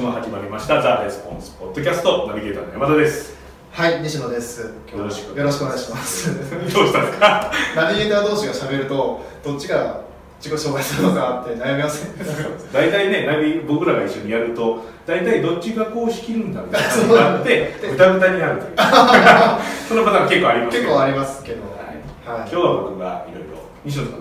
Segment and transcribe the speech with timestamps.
[0.00, 3.38] 週も始まりましたザ・レスポンスポッドキャストナビゲーターの山田です
[3.72, 4.62] はい、西野です。
[4.62, 4.68] よ
[5.04, 6.34] ろしくよろしくお願いします。
[6.74, 7.52] どうしたんですか？
[7.76, 10.00] ナビゲーター同士が喋ると、どっちが
[10.42, 12.24] 自己紹介するのかって悩みますね。
[12.72, 18.74] 大体ねナビ僕らが一緒にやると大体どっちがこう仕切るんだみたいななってぐたぐたになるという
[19.88, 21.60] そのパターン結構あります結構ありますけど。
[21.62, 24.18] はいはい今日は僕がいろいろ西野さんの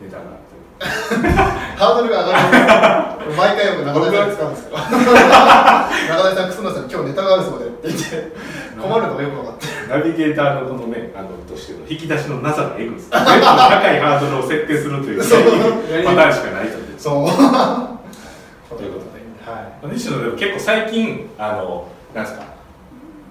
[0.00, 0.60] ネタがあって
[1.76, 3.32] ハードルが上がる。
[3.36, 4.76] 毎回よく中田さん使うんですけど。
[4.76, 8.32] 中田さん、楠野さんに今日ネタがあるそうでって言って、
[8.80, 9.66] 困るのがよく分かって。
[9.90, 15.40] ナビゲーターのこのねあのとしての引き出しのなさが エグです高いハードルを設定するというそう
[16.04, 17.26] パターンしかないというそう。
[18.78, 22.44] ということでは西野でも結構最近あのなんですか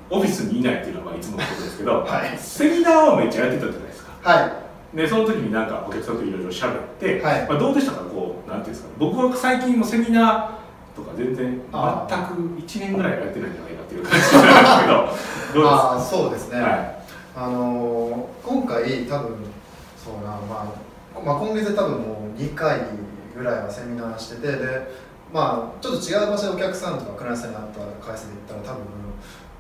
[0.09, 4.11] オフィスにいないっていうのはまあいつものことですけど、はいセミナーをめっちゃやってたじゃないですか
[4.45, 4.68] い。
[4.93, 7.47] はでその時になんかお客さんといろいろ喋って、はい。
[7.47, 7.99] まあ、どうでしたか？
[8.03, 8.89] こうなんていうんですか？
[8.97, 15.61] 僕は最近もセミナーとか全然全くあ1年ぐらいやってないんじゃないかっていう感じなんですけど。
[15.61, 15.63] どうです？
[15.63, 16.61] かああ、そうですね。
[16.61, 16.95] はい。
[17.35, 19.37] あのー今回多分
[19.95, 20.65] そうな、ま
[21.15, 22.79] あ、まあ今月多分もう2回
[23.37, 24.91] ぐらいはセミナーしててで
[25.31, 27.65] まあちょっと違う場所でお客さんとかクライアントさんに会っ
[28.01, 28.85] た回数で言ったら多分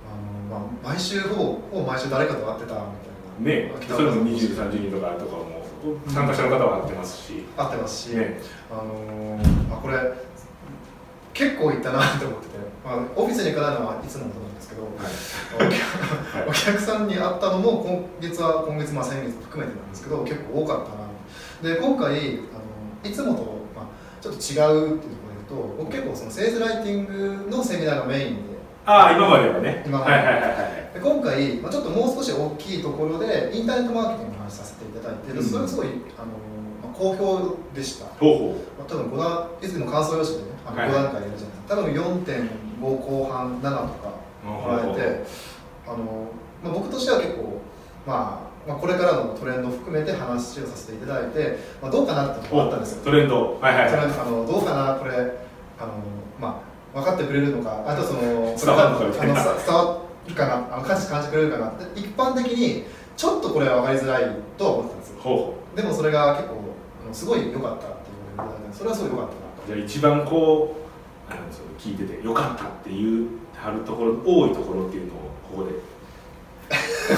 [0.09, 3.08] あの、まあ、毎週ほぼほぼ毎週誰かと会ってたみたいな
[3.39, 5.59] ねそれも2030人とかとかも
[6.07, 8.41] 参加者の方は会ってますし、会ってますし、ね。
[8.69, 9.97] あのーまあ、これ
[11.33, 21.75] 結構いったなと思ってて、まあ、オフィスに行かないのはいつものことなんですけど、お客お客さんに会ったのも今月は今月まあ先月も含めてなんですけど結構多かったな。
[21.75, 23.41] で今回あのいつもと、
[23.73, 23.87] まあ、
[24.21, 28.41] ちょっと違うっていうところで言うと僕結構そのセールスライティングのセミナーがメインで。
[28.85, 29.83] ああ今まではね。
[29.85, 30.11] 今まで。
[30.11, 36.27] はいはいはいはいで今回、まあ、ちょっともう少し大きいところでインターネットマーケティングの話させていただいて、でそれがすごいあの、
[36.83, 44.13] まあ、好評でした、ほうほまあ、多分5段いつも感想用紙でねあのはい5段階やるじゃないですか、多分4.5後半7とか
[44.43, 45.25] うもらえて
[45.87, 45.97] あの、
[46.63, 47.61] まあ、僕としては結構、
[48.05, 53.03] まあ、まあこれからのトレンドを含めて話をさせていただいて、まあ、どうかなってところあったんですよ。
[53.03, 53.57] トレンド。
[53.59, 53.93] はいはいはい。
[53.93, 55.13] あのどうかなこれ
[55.79, 55.93] あの、
[56.39, 56.61] ま
[56.93, 58.19] あ、分かってくれるのかあとその
[58.57, 61.71] 伝わ伝わるかなあの感じ感じてくれるかな。
[61.71, 62.85] で一般的に
[63.17, 65.15] ちょっとこれは分かりづらいとは思ってたんですよ。
[65.19, 65.35] ほう。
[65.35, 66.55] ほでもそれが結構
[67.11, 67.89] すごい良かったってい
[68.35, 70.75] うことでそれはすごい良かったなじゃあ一番こ
[71.29, 73.29] うあのその聞いててよかったっていう
[73.63, 75.17] あるところ多いところっていうのを
[75.51, 75.71] ここで。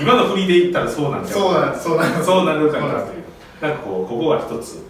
[0.00, 1.84] 今の振りで言ったらそうなんじゃそうなんです。
[1.84, 3.24] そうなんそうなるかなという。
[3.60, 4.82] なんかこうここは一つ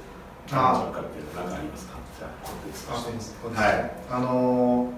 [0.52, 1.94] あなんちゃうかっていうのは何かありますか？
[2.18, 2.86] じゃあここです。
[2.86, 3.36] そうです。
[3.60, 3.90] はい。
[4.10, 4.88] あのー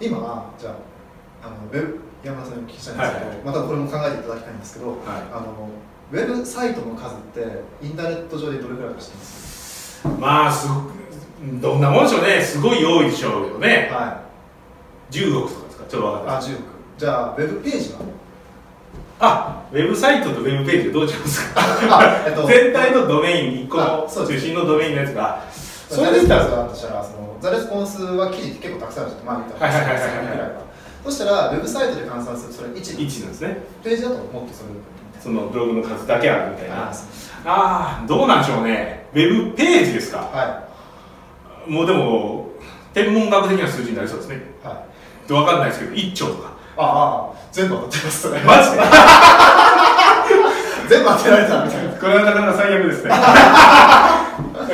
[0.00, 3.44] 今じゃああのウェブ山田さんにお聞きしたいんですけど、はいはい。
[3.44, 4.98] またこれも考えていただきたいんですけど、はい。
[5.32, 5.68] あの
[6.10, 10.08] ウェブサイトの数ってインターネット上でどれくらいか知ってます？
[10.18, 10.92] まあすごく
[11.60, 12.40] どんなもんでしょうね。
[12.42, 13.88] すごい多いでしょうけどね。
[13.92, 14.22] は
[15.10, 15.84] 10億とかですか？
[15.88, 16.34] ちょっと分かんない。
[16.34, 16.62] いあ10億。
[16.98, 17.98] じゃあウェブページは？
[19.20, 21.60] あウェブサイトとウェブページでどう違うんですか？
[21.60, 25.44] あえっと 全体のドメイン1個の中心のドメインのやつが
[25.88, 30.16] そそれで言っらったたらだとしたらそのザレスポンスは記事って結構たくさんあるじゃんまあ言ったらはいはいはいはい。
[30.16, 30.68] はい1000ぐらいは
[31.04, 33.56] そしたらウェブサイトで換算するとそれ1 1なんですね。
[33.82, 34.68] ページだともっとそれ
[35.20, 36.90] そのブログの数だけあるみたいな。
[36.90, 36.92] あ
[37.46, 39.06] ああどうなんでしょうね。
[39.14, 40.18] ウェブページですか。
[40.18, 40.68] は
[41.66, 42.48] もうでも
[42.92, 44.36] 天文学的な数字になりそうですね。
[44.36, 45.28] いはい。
[45.28, 46.50] 分かんないですけど1兆とか。
[46.76, 48.82] ああ全部当たってますマジで？
[50.96, 51.92] 全部当てられたみたいな。
[51.92, 53.10] これはなかなか最悪ですね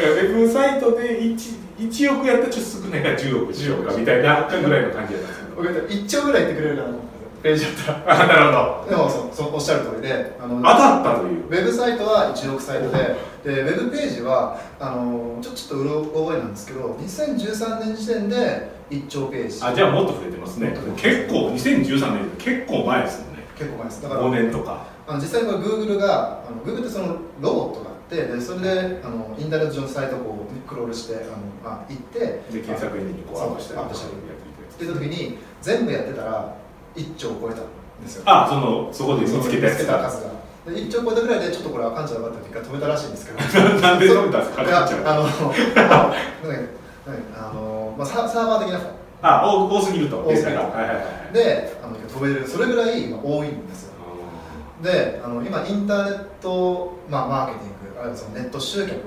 [0.01, 1.37] ウェブサイトで 1,
[1.79, 5.57] 1億やったらちょっと少ないから10億しようかみたいなぐらいの感じだったんですけど。
[5.57, 8.91] 僕1兆ぐらい言ってくれるかなと思ったページだったらあなるほど。
[8.91, 11.47] でもそうそうおっしゃる通りであの当たったという。
[11.47, 19.59] ウェブサイトは1億サイトででウェブページはあのちょちょっとうろ覚えなんですけど2013年時点で1兆ページ。
[19.63, 20.75] あじゃあもっと増えてますね。
[20.97, 23.45] 結構2013年結構前ですもんね。
[23.57, 24.03] 結構前です。
[24.03, 24.87] だから5年とか。
[25.07, 32.19] あの実際に Google があの Google ってそのロボットがあってでそれであのインターネット上のサイトをこうクロールしてあの、まあ、行って
[32.53, 33.83] で検索エンジンにこうアップしたりとか。
[33.83, 36.57] アップしたりやっていくって言った時に全部やってたら
[36.97, 37.65] 1兆を超えたん
[38.03, 38.23] ですよ。
[38.27, 40.11] あそのそこで見つけたやつが。
[40.11, 40.31] 数が。
[40.67, 43.39] で1兆超えたぐらいでちょっとこれはあかんじゃなかったっていうか止めたらしいんですけど。
[43.81, 44.63] なんで止 めたんですか
[45.11, 45.29] あの、ま
[45.89, 48.81] あ、の、まあ、ササーバー的な
[49.23, 50.19] あ多多すぎると。
[50.19, 50.45] 多すぎる。
[50.45, 50.69] データが。
[50.69, 53.94] はいはいはいであの止めれるそれぐらい今多いんですよ
[54.83, 59.01] であの今インターネット、まあ、マーケティングあるいはそのネット集客を、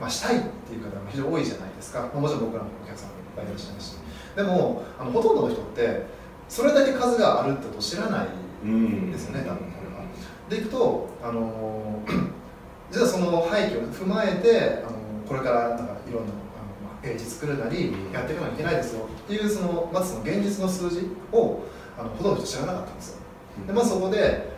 [0.00, 3.96] まあ、したいっていう方が非常に多いじゃないですか、まあ、もちろん僕らのお客さんもいっぱいいらっしゃいますし。
[4.36, 6.06] でもあのほとんどの人って
[6.48, 8.28] それだけ数があるってことを知らない
[8.64, 9.12] うん。
[9.12, 10.04] ですよね多分これは。
[10.48, 12.00] でいくと、あの
[12.90, 19.06] 実はその背景を踏まえて、あのこれからなんかいろんなあの、まあ、ページ作るなりやっていかなきゃいけないですよ。
[19.06, 21.64] っていうそのまずその現実の数字を
[21.98, 23.18] あのほとんど知らなかったんですよ。
[23.66, 24.53] でまずそこで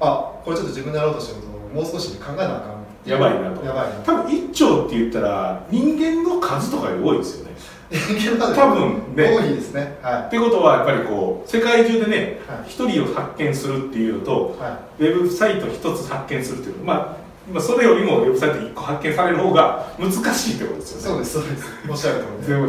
[0.00, 2.78] あこれちょっと自分でやろうとしてることをもう少し考えなあかん。
[3.10, 3.64] やばいなと。
[3.64, 3.94] やばいな。
[4.04, 7.56] 多分一兆って言ったら人間の数とかより多いですよね。
[7.90, 9.36] 人間の数多分ね。
[9.36, 9.98] 多いですね。
[10.02, 12.68] はってことはやっぱりこう世界中でねはい。
[12.68, 14.62] 一人を発見するっていうのとい。
[14.62, 16.84] はウェブサイト一つ発見するっていうの。
[16.84, 21.24] まあ今それよりもウェブサイト1個発見される方が難しいってことですいよね。
[21.24, 21.66] そうですそうです。
[21.88, 22.68] おっしゃる通り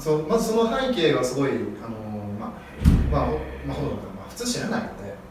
[0.00, 1.52] すそうまずその背景がすごいあ
[1.88, 1.96] の
[2.40, 2.50] まあ
[3.10, 3.26] まあ、
[3.66, 4.80] まあ、ほとんどの方まあ普通知らない。
[4.82, 4.88] の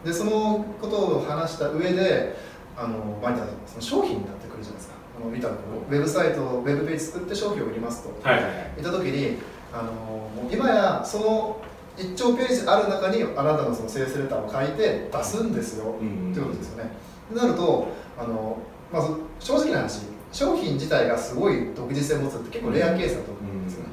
[0.07, 2.37] ででそのことを話した上で
[2.77, 4.95] あのまあその商品になってくるじゃないですか。
[5.19, 8.13] あの見たウェブサイトウェブページ作って商品を売りますと。
[8.23, 8.39] はい
[8.79, 9.37] った時に
[9.73, 11.57] あのもう今やその
[11.97, 16.91] 一丁ページある中にあなたのそのセールスレターを書いて出すんですよ、うんってことですよね。
[17.35, 17.87] なると
[18.17, 18.57] あの、
[18.93, 19.17] まあ、そ
[19.57, 23.89] 正直な話商品自体がすごい独自性を持つって結構レアケースだと思うんですよね。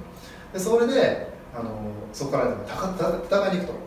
[0.53, 1.71] でそれであの
[2.13, 2.87] そこから高
[3.29, 3.85] 高に行くと。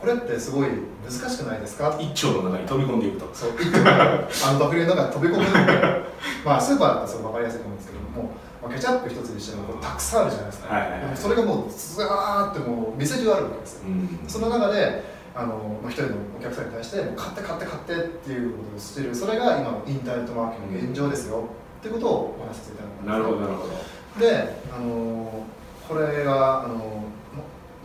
[0.00, 0.68] これってすごい
[1.10, 1.96] 難しくないですか？
[2.00, 3.28] 一丁の中に飛び込んでいくと。
[3.32, 5.44] そう一丁あの爆流の中に飛び込む
[6.44, 8.30] まあスーパーだったらすごい分かりやすいと思うんですけども、
[8.62, 11.16] まあ、ケチャップ一つにしてもたくさんあるじゃないですか、はいはいはい。
[11.16, 13.80] それがもうずーってもう店中あるわけですよ。
[13.88, 14.20] うん。
[14.28, 19.14] その中であの、まあ、一人のお客さんに対して買って買って買ってっていうことをしてる。
[19.14, 21.44] それが今のインターネットマーケティングの現状ですよ、
[21.80, 23.08] っていうことをお話しさせていただいたんです。
[23.08, 24.20] なるほどなるほど。
[24.20, 25.46] で、あの
[25.88, 27.04] これが、あの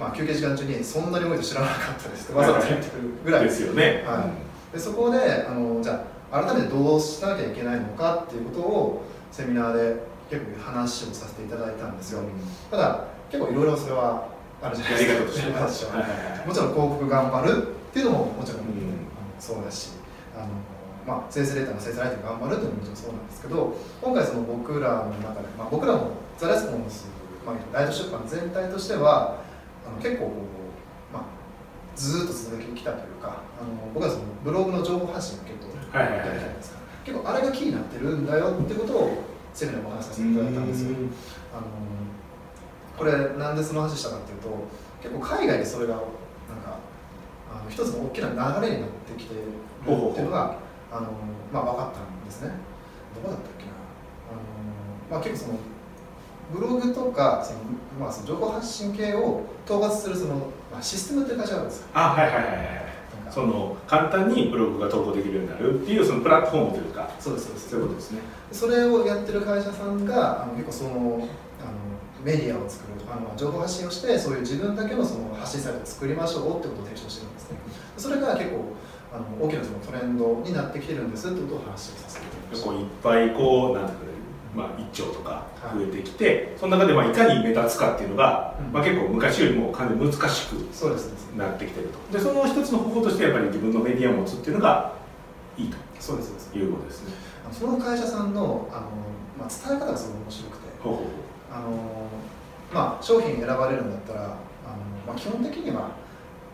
[0.03, 4.03] まあ、休憩時間中にそんなに多いと知らなかったですってわざわざ言ってくるぐらいですよね。
[4.05, 4.29] は
[4.73, 12.19] でそこであのじゃあ改めてどうしなきゃいけないのかっていうことをセミナーで結構話をさせていただいたんですよ。
[12.69, 14.27] ただ結構いろいろそれは
[14.61, 15.97] あるじゃないですか。
[16.45, 18.67] もちろん広告頑張るっていうのももちろん、うん。
[19.39, 19.91] そうだし
[20.35, 20.47] あの、
[21.07, 27.07] まあ、セールスレーターのセールスライティング頑張るっていうのももちろんそうなんですけど今回その僕らの中で、まあ、僕らもザ・レスポンス、
[27.45, 29.42] まあ、ライト出版全体としては
[29.87, 30.31] あの結構こ
[31.11, 31.23] う、まあ、
[31.95, 36.79] ずーっと続けてきたというかあの僕はそのブログの情報発信を結構はいはいはいやるじゃないですか。
[37.05, 40.95] 結構あれがキーになってるんだよってことをセミナーでお話しさせていただいたんですよ。
[41.53, 41.67] あの
[42.97, 44.49] これなんでその話したかっていうと
[45.01, 46.01] 結構海外でそれがなん
[46.63, 46.77] か
[47.51, 49.39] あの一つの大きな流れになってきてる
[49.83, 50.55] っていうのが
[50.91, 51.09] あの、
[51.51, 52.51] まあ、分かったんですね。
[53.15, 53.71] どこだったっけな。
[54.31, 54.41] あの、
[55.11, 55.59] まあ、結構その
[56.51, 57.59] ブログとかその、
[57.99, 60.35] まあ、その情報発信系を統括するその、
[60.71, 61.87] まあ、システムっていう会社があるんですよ。
[61.93, 62.83] あはいはいはいはい
[63.33, 67.09] その簡単にブログが投稿できるようになるっていうそのプラットフォームというか。
[67.19, 67.69] そうですそうです。
[67.71, 68.19] そういうことですね。
[68.51, 71.27] それをやってる会社さんがあの結構そのあの
[72.23, 77.57] メディアを作るあの情報発信をしてそういう自分だけのその発信サイトを作りましょうってことを提唱してるんですね。
[77.97, 78.65] それが結構
[79.11, 82.71] あの大きなそのトレンドになってきてるんですってことを話をさせていただきました。
[82.71, 84.12] いっぱいこうなんていうかね
[84.55, 88.71] まあ、一丁とか増えてきて、その中でまあいかに目立つかっていうのが、うん。
[88.71, 90.53] まあ、結構昔よりもかなり難しく
[91.37, 92.17] なってきてると。
[92.17, 94.93] でその一つの方法としてやっぱり自分のメディアを持つっていうのが
[95.57, 95.77] いいと。
[95.99, 97.13] そうですいうことですね。
[97.51, 98.81] その会社さんのあの、
[99.39, 100.63] まあ、伝え方がすごい面白くて。
[101.51, 102.09] あの、
[102.73, 104.35] まあ、商品選ばれるんだったらあの、
[105.07, 105.91] まあ、基本的には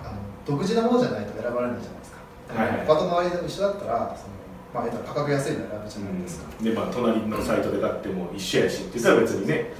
[0.04, 2.20] あの独自なものじゃないと選ばれないじゃないですか、
[2.54, 4.34] はいはい他と周りと一緒だったらその、
[4.74, 9.74] まあ、言ったら価格安いの選ぶじゃないですか、うんでまあ隣のサイトで買っても一緒やしって言ったら別にね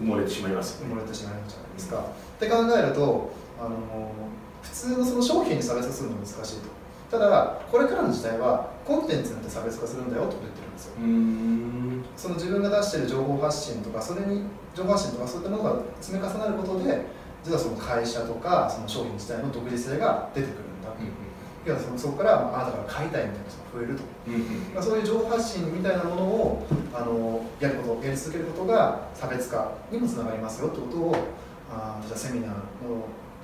[0.00, 1.98] 埋もれてしまいます埋もれてしまうじゃないですか。
[1.98, 4.12] って考えるとあの
[4.62, 6.68] 普通のその商品に差別化するのは難しいと。
[7.10, 10.92] ただこれからの時代はコンテンツによって差別化するんだよって言ってるんですよ。
[10.98, 14.42] うんその自分が出している情報発信とかそれに
[14.74, 17.02] 情報発信とかそういったものが積み重なることで
[17.42, 20.90] 実はその会社とかその商品自体の独自性が出てくるんだ。
[21.66, 24.02] いやそのそこからあなたから買いたいみたいな人が増えると。
[24.72, 31.16] まあ、そういう情報発信みたいなものをあのやることやり続けることが差別化にもつながりますよってことを
[31.68, 32.54] あじゃあセミナーの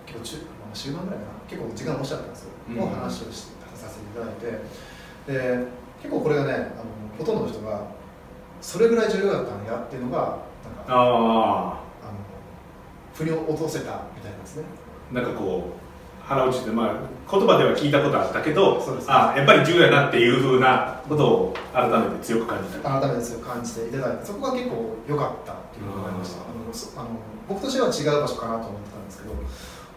[0.07, 1.33] 結構中、まあ、週間ぐらいかな。
[1.49, 4.62] 結構時間もおっしゃったんですよ、うんの話をしさせていただいて。
[5.26, 5.67] で
[6.00, 6.67] 結構これがねあの
[7.19, 7.83] ほとんどの人が
[8.61, 10.38] それぐらい重要だったんやっていうのがなんか
[10.87, 12.19] ああの
[13.14, 14.64] 腑に落とせたみたいなんですね。
[15.11, 16.95] あなんかこう腹落ちてまあ
[17.31, 23.00] 言葉では聞いたことあったけどそうですあやっぱり重要やなっていうふうなことを改めて強く感じた。
[23.00, 26.43] 改めて強く感じていただいてそこが結構良かったっていうのがありました。
[26.43, 27.09] あのそあの
[27.49, 29.35] 僕としては違う場所かなと思ってたんですけど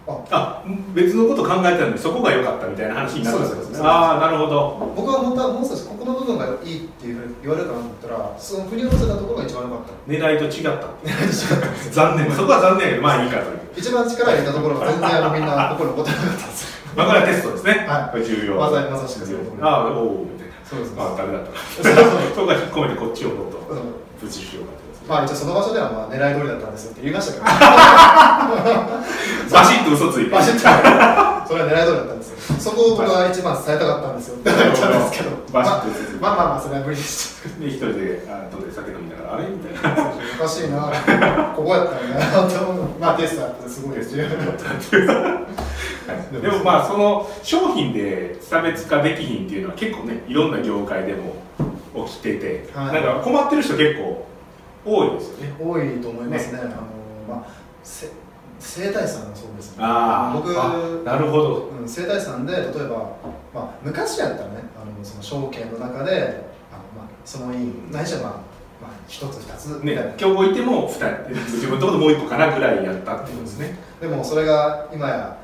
[0.07, 0.63] ああ
[0.93, 3.79] 別のこと考えてたのにそこが良かったみたいな話になったんですね。
[3.81, 4.93] ああなるほど。
[4.95, 10.11] 僕は本当はもう少しここの部分がいいっていうふうに言われるかなと思ったらその振り落とせたところが一番良かった。
[10.11, 10.87] 狙いと違った。
[10.87, 12.31] っていう残念。
[12.31, 13.01] そこは残念。
[13.01, 13.59] まあいいかという。
[13.75, 17.85] 一番力入れたところが全然あのみんな心を持たなかったんですよまあこれはテストですね。
[17.87, 18.09] はい。
[18.11, 18.55] これ重要。
[18.55, 19.25] まさまさしく
[19.61, 21.51] ああおおみたいなそうですああダメだった。
[22.33, 23.75] そこが 引っ込めてこっちをもっとう。
[23.75, 23.79] ん
[24.19, 27.45] プッシュしようかってやつまあ一応その場所ではまあ狙い通りだったんですよって言いましたけど。
[29.53, 30.31] バシッと嘘ついて。
[30.31, 30.59] バシッと。
[31.47, 32.55] それは狙い通りだったんですよ。
[32.59, 35.37] そこを僕は一番伝えたかったんですよって言ったんですけど。
[35.53, 36.21] バシッと嘘ついて。
[36.21, 37.49] まあまあまあそれは無理でした。
[37.61, 39.45] で一人であ後で酒飲みながらあれ？
[39.45, 40.09] みたいな。
[40.41, 40.89] おかしいな。
[41.55, 42.75] ここやったらなって思う。
[42.99, 44.17] まあテストやってすごいです。
[44.17, 44.25] よ
[46.41, 51.35] でもまあその商品で差別化できひんっていうのは結構ねいろんな業界でも
[52.07, 52.93] 起きてて、はい。
[52.93, 54.25] なんか困ってる人結構
[54.85, 55.53] 多いですよね。
[55.59, 56.59] 多いと思いますね。
[56.59, 56.71] あの
[57.27, 57.45] まあ
[57.83, 58.09] せ
[58.59, 60.37] 生体師さんもそうですねあー。
[60.37, 61.55] 僕あなるほど。
[61.79, 63.17] うん、生体師さんで例えば、
[63.53, 66.11] まあ、昔やったらねあのその証券の中で
[66.71, 73.77] あの、まあ、その委員ないしはまあ、まあ、一つ二つね競合いても2人自分のところでもう1個かなぐらいやったっていうことですね。
[73.99, 75.37] でもそれが今や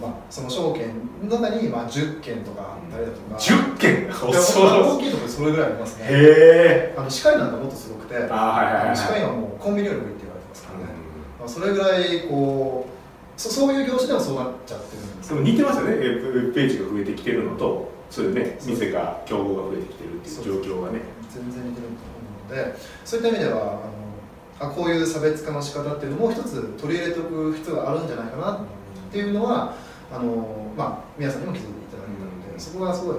[0.00, 0.88] まあ、その証券
[1.28, 3.36] の中に、まあ、10件とかあったりだとか。
[3.36, 4.08] 10件？
[4.08, 6.06] 大きいところでそれぐらいありますね。
[6.06, 6.94] へえ。
[6.96, 8.14] あの歯科医なんかもっとすごくて。
[8.14, 10.84] 歯科医はもうコンビニよりもいいって言われてますからね、
[11.38, 15.28] まあ、それぐらいこうそそういう業種でもそうなっちゃってるんです。
[15.28, 15.92] でも似てますよね。
[15.92, 21.00] ウェブページが増えてきてるのとそういうね店が競合が増えてきてるっていう状況がね。
[21.30, 21.92] 全然似てると
[22.56, 23.60] 思うのでそういった意味では
[24.60, 28.58] あのあこういう差別化の仕方っていうのも一つ取り入れておく必要があるんじゃないかなっ
[29.12, 29.74] ていうのは
[30.12, 33.16] あの、まあ、皆さんにも気づいていただいたので、そこがすごい、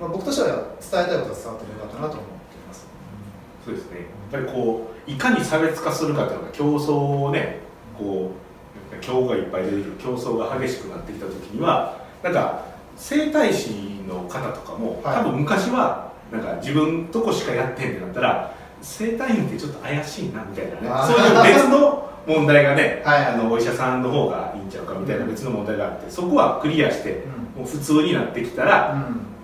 [0.00, 0.48] まあ、僕としては
[0.80, 2.86] 伝えたいことが伝わってよかったなと思っています。
[3.64, 3.98] そうですね。
[4.32, 7.60] やっぱりこういかに差別化するかというのが競争をね
[7.98, 8.32] こ
[8.92, 12.64] う競合がいっぱい出てくる競争が激しくなってきた時にはなんか
[12.96, 15.16] 整体師の方とかも、はい。
[15.16, 20.88] 多分昔はなんか自分とこしかやってんってなったら整体院ってちょっと怪しいなみたいなね。
[21.06, 23.26] そういう別の問題がね、はい。
[23.26, 27.24] あのお医者さんの方がいいんちゃうかみたいな別の問題があってそこはクリアして
[27.56, 27.62] うん。
[27.62, 29.34] もう普通になってきたらうん。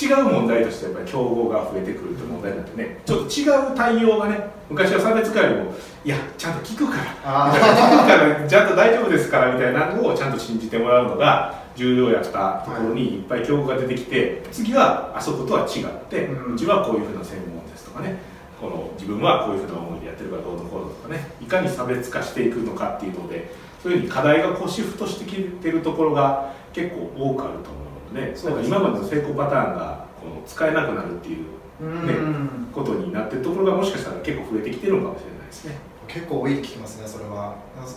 [0.00, 4.38] 違う問題としてやっぱり競合が増えてくるって問題になってねちょっと違う対応がね
[4.70, 18.16] 昔は差別化よりもいやちゃんと聞くから聞くからちゃんと大丈夫ですからみたいなのをちゃんと信じてもらうのが重要やったところにいっぱい競合が出てきて次はあそことは違って、ううんちはこういうふうな専門ですとかね
[18.60, 23.50] この自分はこういうふうな思いでやってるからどうのこうのとかねいかに差別化していくのかっていうので
[23.82, 27.78] そういうふうに課題がこうシフトしてきてるところが結構多くあると思
[28.12, 31.44] うのでそうか今までの成功パターンがこの使えなくなるっていう
[31.80, 32.68] うん。
[32.72, 35.76] ことになってるところがもしかしたら結構増えてきてるのかもしれないですね。
[36.08, 37.54] 結構多いって聞きますねそれは。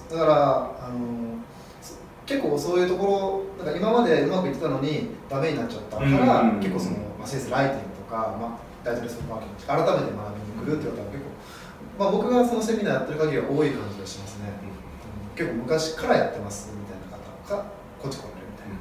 [0.10, 1.38] だからあの
[1.82, 6.60] そ結構そういうところなんか今までうまくいってたのにダメになっちゃったから、うん。
[6.60, 11.30] 結構その、まあ、センスライティングとか、まあ、大統領スーパーマーケティング改めて学びに来るっていう方は結構、
[12.00, 15.38] まあ、僕がそのセミナーやってる限りは多い感じがしますね、うん。
[15.38, 17.72] 結構昔からやってますみたいな方が
[18.02, 18.76] こっち来れるみたいな、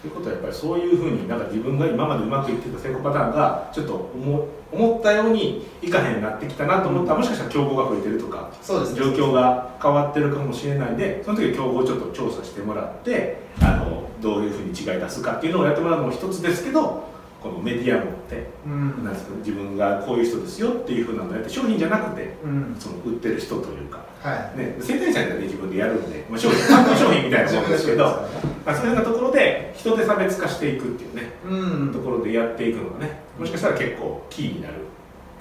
[0.00, 8.98] ということはやっぱりそういうふうになんか自分が今までうまくいってた成功パターンがちょっと思思ったようにいかへんなってきたなと思ったらもしかしたら競合が増えてるとかそうですね。
[8.98, 17.04] 状況が変わってるかもしれないんでその時は競合をちょっと調査してもらってあのどういうふうに違い出すかっていうのをやってもらうのも一つですけど
[17.40, 19.04] このメディア持ってうん。
[19.04, 22.76] なんですか自分がこういう人ですよっていうふうなのをやって商品じゃなくてうん。
[22.78, 24.58] その売ってる人というか、はい。
[24.58, 28.04] ね、生体師さんがね自分でやるんで、まあ、商品単品商品みたいなもんですけど
[28.66, 31.92] まあ、そういうようなところで人で差別化していくっていうねうん。
[31.92, 34.74] ところでやっていくのがねもしかしたら結構キーになる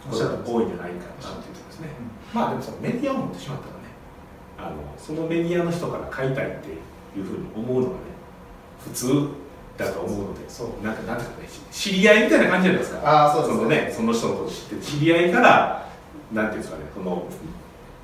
[0.09, 1.89] ことが多いんじゃないかなっていうとですね。
[2.33, 3.85] まあでもそのメディアを持ってしまったらね
[4.57, 6.69] あのそのメディアの人から買いたいって
[7.17, 7.99] いうふうに思うのがね
[8.83, 9.27] 普通
[9.77, 11.29] だと思うのでそうなんかなんかね
[11.71, 15.89] 知り合いみたいな感じじゃないですかああそうですそのねその人のこと知ってて知り合いから
[16.31, 17.27] なんていうんですかねその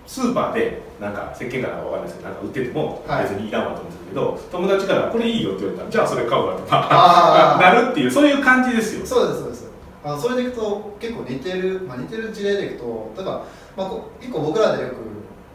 [0.05, 3.23] スーパーでなんか石鹸かなんかわかんないですけどなんか売っててもはい。
[3.23, 9.05] 別にいらんわと思うんですけど、友達からこれいいよって言われたらじゃあそれ買うわとか なるっていうそういう感じですよ。
[9.05, 9.71] そうですそうです。
[10.03, 13.43] あのそれでいくと結構似てる、まあ、似てる事例でいくと例えば、
[13.77, 14.95] まあ、こ一個僕らでよく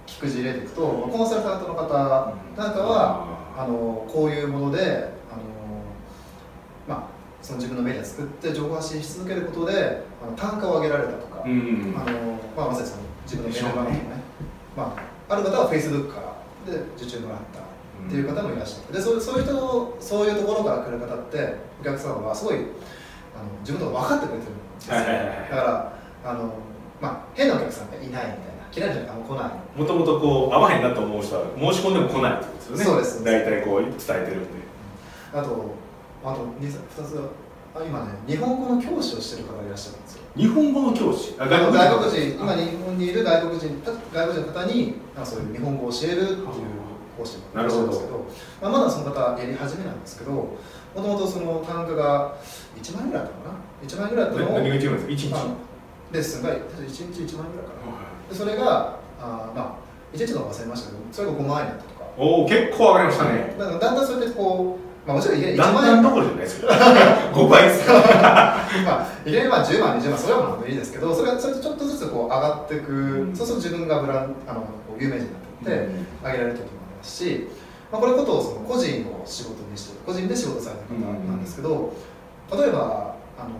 [0.06, 1.88] 聞く事例でいくとコンサルタントの方
[2.56, 3.26] なんかは
[3.58, 5.15] あのこういうもので
[7.42, 14.00] その自分のメディア作って情報発信し続けることであの単価を上げられたとか、うんあのまあ、まさにその自分のメディアのね、
[14.76, 14.96] ま
[15.28, 22.64] あ、ある方は Facebook からで受注もらったっていう方もいらっしゃってでそうそういう人のそういうところから来る方ってお客さんはすごいあの
[23.60, 25.50] 自分のこと分かってくれてるんですよ、はいはいはいはい。
[25.50, 25.92] だから
[26.24, 26.54] あの、
[27.00, 28.36] まあ、変なお客さんがいないみたいな
[28.74, 29.80] 嫌いじゃなくてあんま来ない。
[29.80, 32.84] もともとこう合わへんなと思う人は申し込んでも来ないってことですよね。
[32.84, 33.24] そうです。
[33.24, 34.66] 大体こう伝えてるんで。
[35.34, 35.74] あと
[36.24, 37.20] あと 2, 2つ
[37.74, 40.22] あ今ね日本語の教師をしてる方がいらっしゃるんですよ。
[40.36, 41.34] 日本語の教師？
[41.38, 46.40] あ外国の人今日本にいる外国人外国人の方になんかそういう日本語を教えるっていう
[47.16, 48.24] 講師もいらっしゃるんですけど
[48.60, 50.48] まあ、まだその方やり始めなんですけども
[50.94, 52.36] ともとその単価が
[52.80, 55.12] 1万円ぐらいだったかな？1万円ぐらいだったのを何が違うんですか？
[55.12, 55.34] 一日？
[55.34, 55.54] あの
[56.12, 58.28] レッスンが確か1日1万円ぐらいかな。
[58.30, 59.78] でそれがあま
[60.12, 62.06] あ1日の忘れましたけどそれが5万円だったとか。
[62.18, 63.54] おお結構上がりましたね。
[63.58, 66.68] だからだんだんそうやってこうまあもちろんいきなり1だん万円どころじゃないですよ。
[67.32, 67.94] 5倍ですよ。
[68.84, 73.36] まあ、いきなりまあ10万、20万、それはまあ無理ですけど、それがそれとちょっとずつこう上がっていく、うん。
[73.36, 74.64] そうすると自分がブランあの
[74.98, 75.88] 有名人になって
[76.24, 77.48] 上げられる時もありますし、
[77.92, 81.92] まあ、これことをその個人を仕事にしてる、個人で仕事される方なんですけど、
[82.52, 83.50] 例えばあの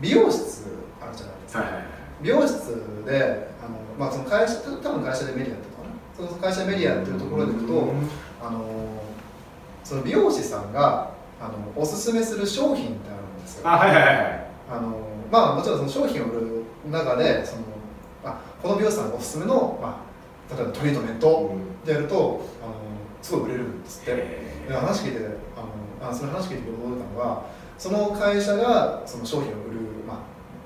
[0.00, 0.64] 美容室
[1.00, 1.60] あるじゃないですか。
[1.60, 1.84] はいはいはい。
[2.22, 2.56] 美容室
[3.04, 7.92] であの、まあ、その会社多分会社でメディアっていうのかなその会社メディアっていうところでいくと、
[8.40, 8.60] あの
[9.86, 13.68] その美容師さんがあのおすすめする商品ってあるんですよ。
[13.68, 14.98] あはいはいはいはいあの
[15.30, 17.62] まあもちろんその商品を売る中でその
[18.24, 20.02] あこの美容師さんおすすめの、ま
[20.50, 22.74] あ、例えばトリートメントでやるとあの
[23.22, 24.10] すごい売れるんですって。
[24.10, 25.18] へで話聞いて
[25.54, 27.46] あのあその話聞いて驚いたのは
[27.78, 30.18] その会社がその商品を売る、まあ、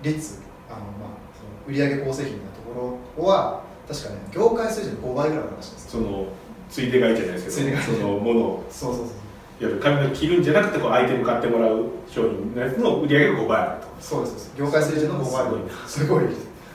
[0.02, 6.28] 率あの、まあ、その売上構成比みたいなところは確かね業界水準の5倍ぐらいあるらしいんですよその
[6.70, 8.66] ついで買いじゃないですけどそのものを。
[8.70, 9.14] そうそうそう
[9.60, 13.86] いわゆる髪の毛切るんじゃなくてこうアイテム買ってもらう商品のやつの売り上げが5倍あると。
[14.00, 14.52] そうです。
[14.56, 15.60] 業界水準の5倍すごい。
[15.60, 16.24] なすごい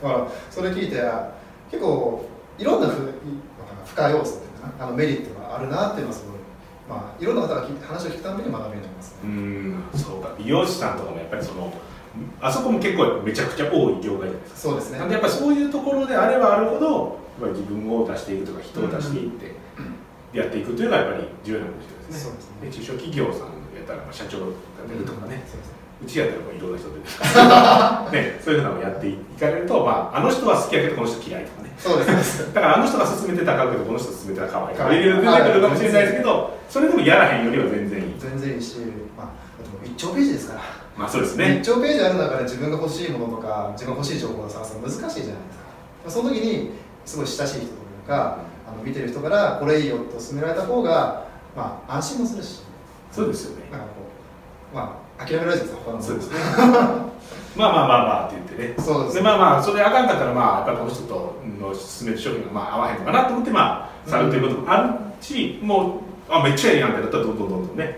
[0.03, 1.31] だからそれ聞いてあ
[1.71, 2.25] 結構
[2.59, 3.13] いろんなふいなんか
[3.85, 4.85] 付加要素っていうかな。
[4.85, 6.39] あのメリットがあるなっていうのはすごい
[6.87, 9.83] まあいろんな方が話を聞くたびに学びになりますねうん。
[9.95, 10.35] そうか。
[10.37, 11.73] 美容師さんとかもやっぱりその
[12.39, 17.17] あそこも結構めちゃくちゃ多い業界じゃないですかそうですねやっぱりそういうところであればあるほど
[17.49, 19.51] 自分を出していくとか人を出していって
[20.35, 22.33] やっていくというのはやっぱり重要なことですね。
[22.35, 22.69] ですね。
[22.69, 24.45] で中小企業さんやったらまあ社長が
[24.87, 27.07] 出るとかね、そうちやったらもういろんな人出て
[28.35, 31.73] ね、そういうのをやっていかれると、まあ、あの人は好きやけどこの人嫌いとかね。
[31.79, 35.09] そうですだからあの人が勧めてたらあかんけどこの人勧めてたら可愛いとか可愛いい。
[35.09, 38.13] ろいろ出てくるかもしれないですけどそれでもやらへんよりは全然いい。
[38.19, 38.75] 全然いいし、
[39.17, 39.27] まあ、
[39.63, 40.61] でも一丁ページですから、
[40.97, 41.59] まあそうですね。
[41.61, 45.31] 一丁ページある中で自分が欲しいものとか自分が欲しい情報を探すの難しいじゃないです
[46.05, 46.11] か。
[46.11, 46.71] その時に
[47.05, 47.73] すごい親しい人と
[48.07, 52.61] かあの見てる人からこれいいよと勧められた方が、まあ、安心もするし。
[53.11, 53.69] そうですよね。
[53.71, 53.91] なんかこ
[54.73, 56.35] うまあ諦められるじゃないですか他のそうですね。
[57.55, 58.85] まあまあまあまあって言ってね。
[58.85, 59.15] そうです。
[59.15, 64.89] でまあまあそれあかんかったらまあやっぱりこの人との勧める商品がまあ合わへんのかなと思ってまあ去るということもある
[65.21, 67.97] し、もうあめっちゃええやんってなったらどんどんどんどんね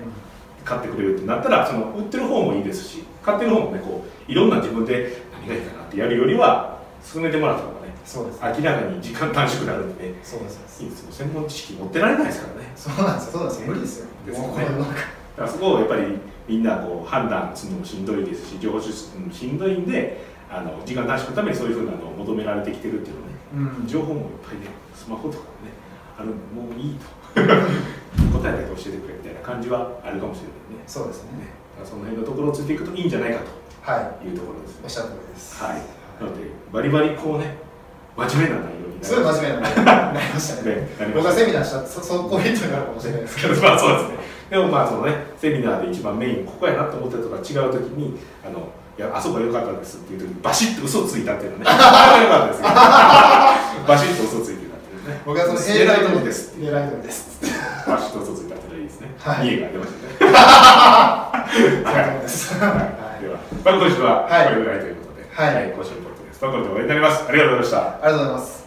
[0.63, 8.39] 買ってくれるってなったらその売ってる方もいいですし買ってる方もねこういろんな自分で何がいいかなってやるよりは進めてもらった方がねそうです。
[8.41, 10.15] 明らかに時間短縮になるんでね。
[10.23, 10.81] そうです。
[10.81, 12.71] いいですよ専門知識持ってられないですからね。
[12.73, 13.31] そうなんですよ。
[13.33, 13.67] そうなんですよ。
[13.67, 14.07] 無理ですよ。
[14.25, 14.65] ですよね。
[14.65, 15.01] だか
[15.43, 16.17] らそこをやっぱり
[16.47, 23.87] みんなこう判断するのもしんどいですし情報収集もしんどいんであの時間短縮のためにそういうふうなのを求められてきてるっていうのはねうん。
[23.87, 25.75] 情報もいっぱいねスマホとかね
[26.17, 27.05] あるんでもういいと。
[27.37, 30.83] 答えだけ教えてくれみたいな感じはあるかもしれないね。
[30.87, 31.37] そうですね。
[31.39, 33.41] ねだからその辺のところをついていくといいんじゃないか
[33.83, 34.23] はい。
[34.23, 34.81] というところですね。
[34.85, 35.61] おっしゃる通りです。
[35.61, 35.97] はい。
[36.23, 37.66] なのでバリバリこうね
[38.17, 44.17] 真面目な内容すごい真面目な内容になりましたね僕がセミナーしたそそこヒットになるかもしれないですけど まあそうですね。
[44.49, 51.65] でもまあそのね、セミナーで一番メインここやなと思ってたとか違う時に、あの、いや、あそこ良かったですっていう時にバシッと嘘ついたっていうのね。
[51.67, 52.63] 良かったですよ。
[53.85, 55.21] バシッと嘘ついてたっていうね。
[55.25, 56.55] 僕はその狙い通りです。
[56.57, 57.37] 狙い通りです
[57.85, 59.11] バシッと嘘ついたってのはいいですね。
[59.19, 60.31] はい家が出ましたね。
[61.83, 61.99] は
[63.19, 63.21] い。
[63.21, 67.27] では、まあ今週ははいこれぐらいということで、はい今週のポッドキャストはこれで終わりになります。
[67.27, 67.87] ありがとうございました。
[67.87, 68.66] ありがとうございます